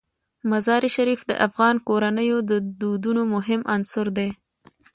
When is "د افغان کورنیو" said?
1.29-2.37